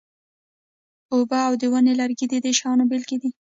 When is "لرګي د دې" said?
1.99-2.51